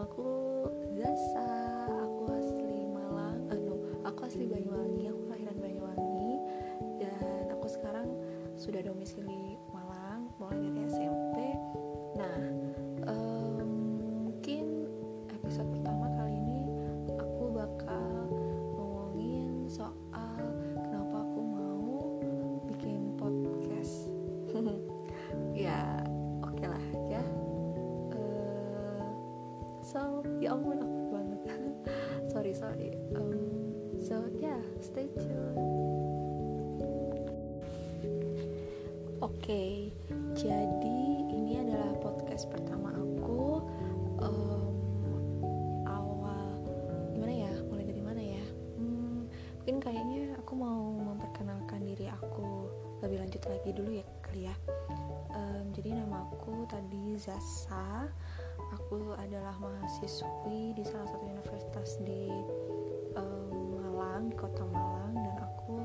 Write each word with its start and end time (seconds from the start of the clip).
look 0.00 0.39
sorry 32.40 32.56
sorry. 32.56 32.96
Um, 33.20 33.36
so 34.00 34.24
yeah 34.40 34.56
stay 34.80 35.12
tuned. 35.12 35.60
Oke 39.20 39.92
jadi 40.32 41.00
ini 41.28 41.60
adalah 41.60 41.92
podcast 42.00 42.48
pertama 42.48 42.96
aku. 42.96 43.60
Um, 44.24 44.72
awal 45.84 46.64
gimana 47.12 47.44
ya? 47.44 47.52
Mulai 47.68 47.84
dari 47.92 48.00
mana 48.00 48.22
ya? 48.24 48.44
Hmm, 48.80 49.28
mungkin 49.60 49.76
kayaknya 49.84 50.32
aku 50.40 50.56
mau 50.56 50.96
memperkenalkan 50.96 51.84
diri 51.84 52.08
aku 52.08 52.72
lebih 53.04 53.20
lanjut 53.20 53.44
lagi 53.52 53.70
dulu 53.76 54.00
ya 54.00 54.06
kali 54.24 54.48
ya. 54.48 54.56
Em, 55.36 55.76
jadi 55.76 55.92
nama 55.92 56.24
aku 56.24 56.64
tadi 56.72 57.20
Zasa 57.20 58.08
aku 58.74 59.14
adalah 59.18 59.54
mahasiswi 59.58 60.74
di 60.74 60.82
salah 60.86 61.06
satu 61.10 61.24
universitas 61.26 61.98
di 62.02 62.30
em, 63.14 63.78
Malang 63.78 64.30
di 64.30 64.36
kota 64.38 64.66
Malang 64.66 65.14
dan 65.14 65.36
aku 65.40 65.78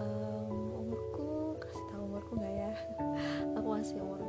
em, 0.00 0.54
umurku 0.76 1.56
kasih 1.60 1.84
tahu 1.92 2.02
umurku 2.08 2.32
nggak 2.36 2.54
ya? 2.56 2.72
Aku 3.60 3.68
masih 3.68 3.96
umur 4.00 4.19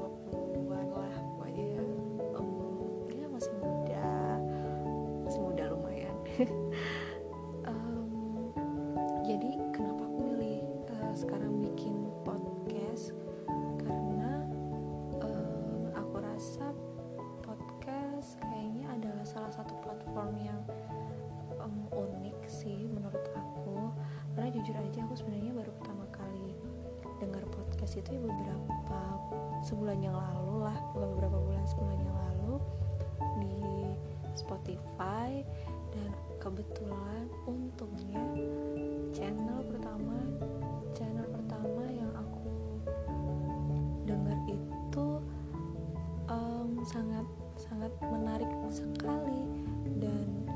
itu 28.00 28.16
ya 28.16 28.22
beberapa 28.24 29.00
sebulan 29.68 30.00
yang 30.00 30.16
lalu 30.16 30.64
lah 30.64 30.78
bukan 30.96 31.10
beberapa 31.18 31.38
bulan 31.44 31.66
sebulan 31.68 31.98
yang 32.00 32.18
lalu 32.30 32.54
di 33.44 33.60
Spotify. 34.38 35.44
Dan 35.92 36.16
kebetulan 36.40 37.28
untungnya 37.44 38.24
channel 39.12 39.60
pertama 39.68 40.16
channel 40.96 41.28
pertama 41.28 41.84
yang 41.92 42.08
aku 42.16 42.56
dengar 44.08 44.40
itu 44.48 45.08
em, 46.32 46.80
sangat 46.88 47.28
sangat 47.60 47.92
menarik 48.00 48.48
sekali. 48.72 49.68
Dan 50.00 50.48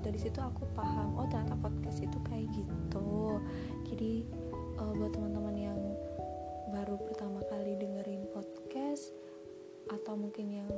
dari 0.00 0.16
situ 0.16 0.40
aku 0.40 0.64
paham 0.76 1.16
oh 1.16 1.28
ternyata 1.28 1.56
podcast 1.56 2.04
itu 2.04 2.18
kayak 2.28 2.48
gitu. 2.52 3.40
Jadi 3.88 4.28
eh, 4.80 4.92
buat 4.96 5.12
teman-teman 5.12 5.56
yang 5.60 5.80
baru 6.72 6.96
pertama 7.04 7.44
kali 7.52 7.76
dengerin 7.76 8.24
podcast 8.32 9.12
atau 9.92 10.16
mungkin 10.16 10.64
yang 10.64 10.70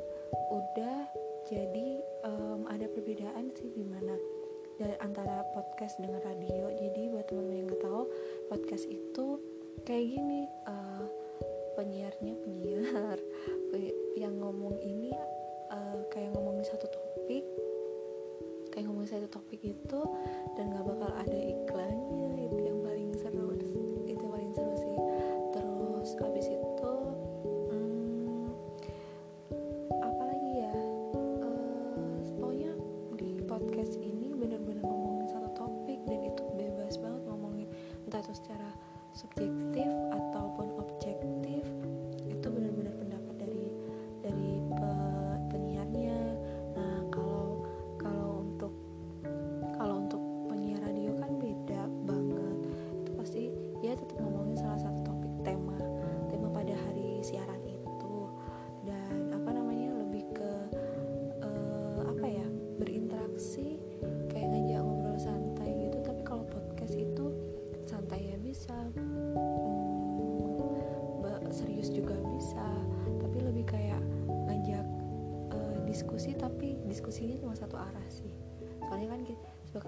udah 0.50 1.06
jadi 1.46 2.02
em, 2.26 2.60
ada 2.66 2.86
perbedaan 2.90 3.54
sih 3.54 3.70
gimana 3.70 4.18
dari 4.80 4.96
antara 4.98 5.46
podcast 5.54 6.00
dengan 6.02 6.18
radio. 6.26 6.72
Jadi 6.74 7.12
buat 7.12 7.28
teman-teman 7.30 7.58
yang 7.62 7.68
nggak 7.70 7.82
tahu 7.84 8.02
podcast 8.50 8.84
itu 8.90 9.26
kayak 9.86 10.06
gini 10.18 10.50
eh, 10.50 11.06
penyiarnya 11.78 12.34
penyiar 12.42 13.18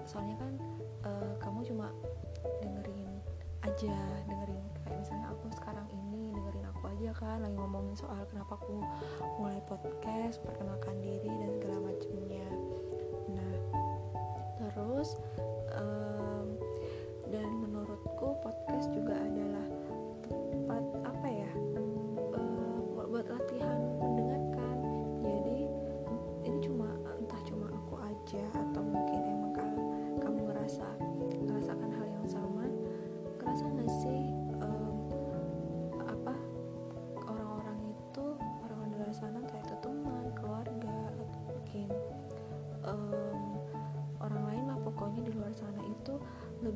soalnya 0.07 0.35
kan 0.41 0.53
eh, 1.05 1.33
kamu 1.37 1.59
cuma 1.69 1.93
dengerin 2.61 3.09
aja 3.65 3.97
dengerin 4.29 4.65
kayak 4.85 4.97
misalnya 5.01 5.27
aku 5.33 5.45
sekarang 5.57 5.87
ini 5.89 6.31
dengerin 6.33 6.65
aku 6.69 6.83
aja 6.93 7.09
kan 7.17 7.41
lagi 7.41 7.57
ngomongin 7.57 7.97
soal 7.97 8.21
kenapa 8.29 8.57
aku 8.61 8.81
mulai 9.41 9.57
podcast 9.65 10.37
perkenalkan 10.45 10.95
diri 11.01 11.27
dan 11.27 11.49
segala 11.57 11.77
macamnya. 11.81 12.47
Nah 13.33 13.53
terus 14.61 15.17
em, 15.73 16.47
dan 17.33 17.49
menurutku 17.59 18.37
podcast 18.45 18.87
juga 18.93 19.17
adalah 19.17 19.65
tempat 20.29 20.83
apa 21.03 21.27
ya 21.27 21.34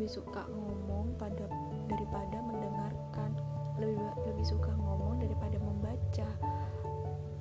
lebih 0.09 0.25
suka 0.25 0.41
ngomong 0.49 1.13
pada 1.21 1.45
daripada 1.85 2.41
mendengarkan. 2.41 3.29
Lebih 3.77 4.09
lebih 4.25 4.41
suka 4.41 4.73
ngomong 4.73 5.21
daripada 5.21 5.61
membaca. 5.61 6.29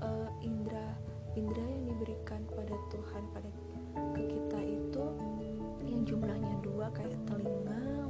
Eh, 0.04 0.28
indra 0.44 0.92
indra 1.32 1.64
yang 1.64 1.88
diberikan 1.88 2.44
pada 2.52 2.76
Tuhan 2.92 3.24
pada 3.32 3.48
ke 4.12 4.20
kita 4.20 4.60
itu 4.60 5.04
yang 5.88 6.04
jumlahnya 6.04 6.60
dua 6.60 6.92
kayak 6.92 7.16
telinga 7.24 8.04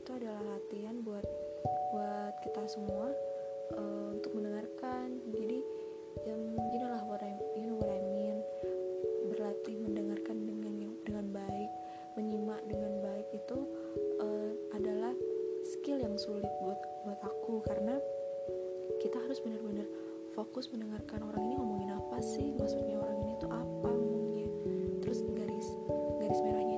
itu 0.00 0.16
adalah 0.16 0.56
latihan 0.56 0.96
buat 1.04 1.28
buat 1.92 2.34
kita 2.40 2.64
semua 2.72 3.12
uh, 3.76 4.16
untuk 4.16 4.32
mendengarkan. 4.32 5.20
Jadi 5.28 5.60
yang 6.24 6.40
gini 6.56 6.88
lah 6.88 7.04
what 7.04 7.20
I, 7.20 7.36
you 7.52 7.68
know 7.68 7.76
what 7.76 7.92
I 7.92 8.00
mean. 8.08 8.40
Berlatih 9.28 9.76
mendengarkan 9.76 10.48
dengan 10.48 10.96
dengan 11.04 11.26
baik 11.28 11.70
menyimak 12.16 12.64
dengan 12.64 12.96
baik 13.04 13.28
itu 13.36 13.58
uh, 14.24 14.50
adalah 14.72 15.12
skill 15.68 16.00
yang 16.00 16.16
sulit 16.16 16.48
buat 16.64 16.80
buat 17.04 17.20
aku. 17.20 17.60
Karena 17.68 18.00
kita 19.04 19.20
harus 19.20 19.36
benar-benar 19.44 19.84
fokus 20.32 20.72
mendengarkan 20.72 21.28
orang 21.28 21.44
ini 21.44 21.54
ngomongin 21.60 21.92
apa 21.92 22.24
sih 22.24 22.56
maksudnya 22.56 22.96
orang 22.96 23.20
ini 23.20 23.34
tuh 23.36 23.52
apa 23.52 23.90
ngomongnya. 23.92 24.48
Terus 25.04 25.20
garis 25.36 25.68
garis 26.24 26.40
merahnya 26.40 26.69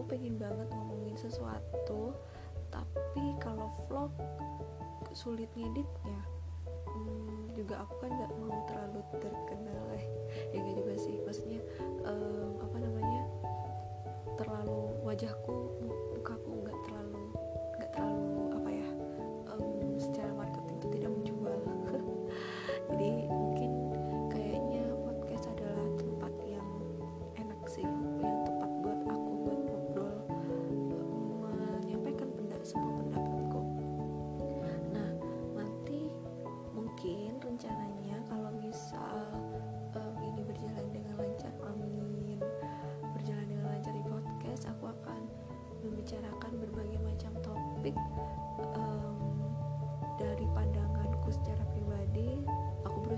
aku 0.00 0.16
pengen 0.16 0.40
banget 0.40 0.64
ngomongin 0.72 1.12
sesuatu 1.12 2.16
tapi 2.72 3.36
kalau 3.36 3.68
vlog 3.84 4.08
sulit 5.12 5.52
ngeditnya 5.52 6.24
hmm, 6.88 7.52
juga 7.52 7.84
aku 7.84 8.08
kan 8.08 8.08
nggak 8.08 8.32
mau 8.40 8.64
terlalu 8.64 9.04
terkenal 9.20 9.84
eh 9.92 10.04
ya 10.56 10.64
gak 10.64 10.72
juga 10.80 10.96
sih. 10.96 11.20
Maksudnya 11.20 11.60
um, 12.08 12.56
apa 12.64 12.76
namanya 12.80 13.22
terlalu 14.40 14.88
wajahku 15.04 15.59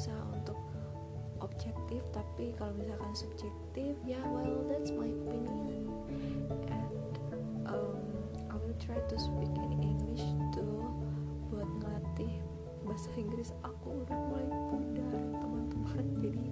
berusaha 0.02 0.34
untuk 0.34 0.58
objektif 1.38 2.02
tapi 2.10 2.50
kalau 2.58 2.74
misalkan 2.74 3.14
subjektif 3.14 3.94
ya 4.02 4.18
well 4.34 4.66
that's 4.66 4.90
my 4.90 5.06
opinion. 5.06 5.86
And 6.66 7.14
um, 7.70 8.02
I 8.50 8.58
will 8.58 8.74
try 8.82 8.98
to 8.98 9.14
speak 9.14 9.54
in 9.54 9.78
English 9.78 10.26
too 10.50 10.90
buat 11.54 11.70
ngelatih 11.78 12.34
bahasa 12.82 13.14
Inggris. 13.14 13.54
Aku 13.62 14.02
udah 14.02 14.18
mulai 14.26 14.50
pudar 14.74 15.22
teman-teman. 15.38 16.04
Jadi 16.26 16.46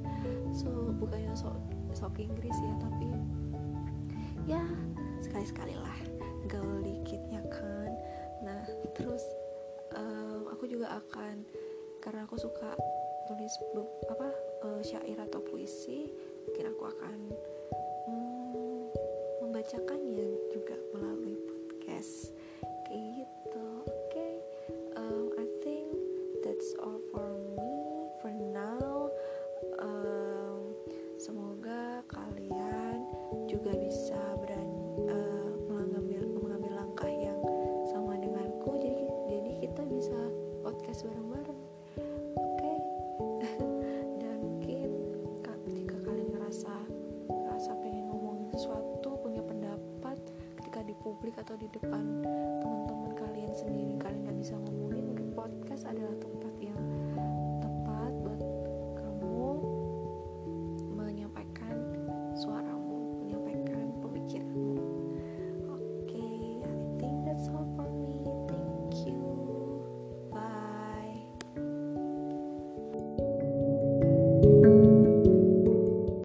so 0.54 0.94
bukannya 1.02 1.34
sok 1.34 1.58
sok 1.90 2.22
Inggris 2.22 2.54
ya 2.54 2.74
tapi 2.78 3.10
ya 4.46 4.62
sekali-sekali 5.26 5.74
lah 5.74 5.98
gaul 6.46 6.86
dikit 6.86 7.18
ya 7.34 7.42
kan. 7.50 7.98
Nah 8.46 8.62
terus 8.94 9.26
um, 9.98 10.46
aku 10.54 10.70
juga 10.70 11.02
akan 11.02 11.42
karena 11.98 12.30
aku 12.30 12.38
suka 12.38 12.78
tulis 13.30 13.54
apa 14.10 14.26
uh, 14.66 14.82
syair 14.82 15.14
atau 15.22 15.38
puisi 15.38 16.10
mungkin 16.50 16.74
aku 16.74 16.82
akan 16.90 17.18
hmm, 18.10 18.82
membacakannya 19.38 20.50
juga 20.50 20.74
melalui 20.90 21.38
podcast. 21.46 22.34
Gitu 22.90 23.66
oke. 23.86 24.28
Um, 24.98 25.30
I 25.38 25.46
think 25.62 25.94
that's 26.42 26.74
all 26.82 26.98
for 27.14 27.30
me 27.54 27.70
for 28.18 28.34
now. 28.34 29.14
Um, 29.78 30.74
semoga 31.14 32.02
kalian 32.10 33.06
juga 33.46 33.78
bisa 33.78 34.09
publik 51.30 51.46
atau 51.46 51.54
di 51.62 51.70
depan 51.70 52.26
teman-teman 52.58 53.14
kalian 53.14 53.54
sendiri. 53.54 53.94
Kalian 54.02 54.26
nggak 54.26 54.38
bisa 54.42 54.58
ngomongin 54.66 55.14
mungkin 55.14 55.30
podcast 55.30 55.86
adalah 55.86 56.18
tempat 56.18 56.54
yang 56.58 56.74